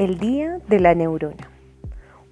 El 0.00 0.18
día 0.18 0.60
de 0.66 0.80
la 0.80 0.94
neurona. 0.94 1.50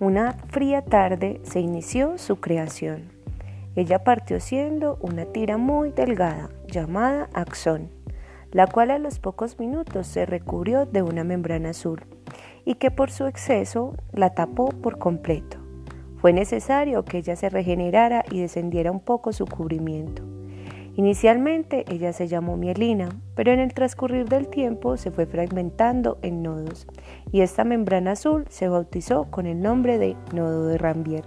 Una 0.00 0.32
fría 0.32 0.80
tarde 0.80 1.38
se 1.42 1.60
inició 1.60 2.16
su 2.16 2.40
creación. 2.40 3.10
Ella 3.76 4.04
partió 4.04 4.40
siendo 4.40 4.96
una 5.02 5.26
tira 5.26 5.58
muy 5.58 5.90
delgada 5.90 6.48
llamada 6.66 7.28
axón, 7.34 7.90
la 8.52 8.68
cual 8.68 8.90
a 8.90 8.98
los 8.98 9.18
pocos 9.18 9.58
minutos 9.58 10.06
se 10.06 10.24
recubrió 10.24 10.86
de 10.86 11.02
una 11.02 11.24
membrana 11.24 11.68
azul 11.68 12.06
y 12.64 12.76
que 12.76 12.90
por 12.90 13.10
su 13.10 13.26
exceso 13.26 13.94
la 14.14 14.32
tapó 14.32 14.70
por 14.70 14.96
completo. 14.96 15.58
Fue 16.22 16.32
necesario 16.32 17.04
que 17.04 17.18
ella 17.18 17.36
se 17.36 17.50
regenerara 17.50 18.24
y 18.30 18.40
descendiera 18.40 18.90
un 18.90 19.00
poco 19.00 19.34
su 19.34 19.44
cubrimiento. 19.44 20.37
Inicialmente 20.98 21.84
ella 21.88 22.12
se 22.12 22.26
llamó 22.26 22.56
mielina, 22.56 23.08
pero 23.36 23.52
en 23.52 23.60
el 23.60 23.72
transcurrir 23.72 24.28
del 24.28 24.48
tiempo 24.48 24.96
se 24.96 25.12
fue 25.12 25.26
fragmentando 25.26 26.18
en 26.22 26.42
nodos 26.42 26.88
y 27.30 27.42
esta 27.42 27.62
membrana 27.62 28.12
azul 28.12 28.46
se 28.48 28.66
bautizó 28.66 29.30
con 29.30 29.46
el 29.46 29.62
nombre 29.62 29.96
de 29.98 30.16
nodo 30.32 30.66
de 30.66 30.76
Rambier. 30.76 31.22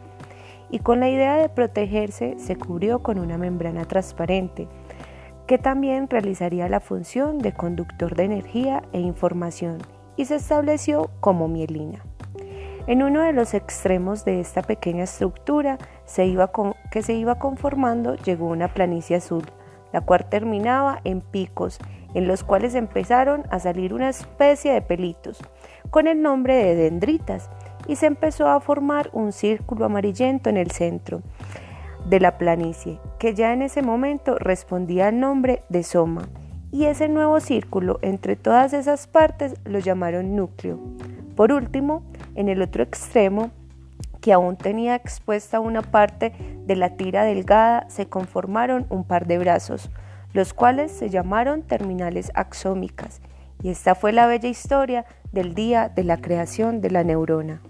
Y 0.72 0.80
con 0.80 1.00
la 1.00 1.08
idea 1.08 1.38
de 1.38 1.48
protegerse 1.48 2.36
se 2.38 2.58
cubrió 2.58 3.00
con 3.00 3.18
una 3.18 3.38
membrana 3.38 3.86
transparente 3.86 4.68
que 5.48 5.58
también 5.58 6.10
realizaría 6.10 6.68
la 6.68 6.82
función 6.82 7.40
de 7.40 7.54
conductor 7.54 8.14
de 8.14 8.26
energía 8.26 8.84
e 8.92 9.00
información 9.00 9.78
y 10.18 10.26
se 10.26 10.36
estableció 10.36 11.12
como 11.22 11.48
mielina. 11.48 12.04
En 12.88 13.04
uno 13.04 13.22
de 13.22 13.32
los 13.32 13.54
extremos 13.54 14.26
de 14.26 14.42
esta 14.42 14.64
pequeña 14.64 15.06
estructura 15.06 15.78
que 16.92 17.04
se 17.04 17.14
iba 17.14 17.40
conformando 17.40 18.16
llegó 18.16 18.48
una 18.48 18.74
planicie 18.74 19.16
azul 19.16 19.46
la 19.94 20.02
cual 20.02 20.26
terminaba 20.30 21.00
en 21.04 21.22
picos, 21.22 21.80
en 22.14 22.28
los 22.28 22.44
cuales 22.44 22.76
empezaron 22.76 23.44
a 23.50 23.60
salir 23.60 23.94
una 23.94 24.10
especie 24.10 24.74
de 24.74 24.82
pelitos, 24.82 25.40
con 25.90 26.08
el 26.08 26.22
nombre 26.22 26.56
de 26.56 26.76
dendritas, 26.76 27.50
y 27.88 27.96
se 27.96 28.06
empezó 28.06 28.48
a 28.48 28.60
formar 28.60 29.10
un 29.14 29.32
círculo 29.32 29.86
amarillento 29.86 30.50
en 30.50 30.58
el 30.58 30.72
centro 30.72 31.22
de 32.06 32.20
la 32.20 32.38
planicie, 32.38 33.00
que 33.20 33.34
ya 33.34 33.54
en 33.54 33.62
ese 33.62 33.82
momento 33.82 34.38
respondía 34.38 35.08
al 35.08 35.20
nombre 35.20 35.64
de 35.70 35.84
soma, 35.84 36.28
y 36.72 36.86
ese 36.86 37.10
nuevo 37.10 37.40
círculo 37.40 38.00
entre 38.02 38.36
todas 38.36 38.74
esas 38.74 39.08
partes 39.08 39.56
lo 39.66 39.80
llamaron 39.80 40.36
núcleo. 40.36 40.80
Por 41.36 41.52
último, 41.52 42.04
en 42.36 42.50
el 42.50 42.62
otro 42.62 42.84
extremo 42.84 43.52
que 44.22 44.32
aún 44.32 44.56
tenía 44.56 44.96
expuesta 44.96 45.60
una 45.60 45.82
parte 45.82 46.32
de 46.66 46.76
la 46.76 46.96
tira 46.96 47.24
delgada, 47.24 47.86
se 47.90 48.08
conformaron 48.08 48.86
un 48.90 49.04
par 49.04 49.28
de 49.28 49.40
brazos, 49.40 49.90
los 50.34 50.54
cuales 50.54 50.92
se 50.92 51.10
llamaron 51.10 51.64
terminales 51.64 52.32
axómicas, 52.36 53.22
y 53.62 53.70
esta 53.70 53.96
fue 53.96 54.14
la 54.14 54.28
bella 54.28 54.48
historia 54.48 55.06
del 55.32 55.54
día 55.54 55.90
de 55.90 56.04
la 56.04 56.18
creación 56.18 56.82
de 56.82 56.92
la 56.92 57.04
neurona. 57.04 57.62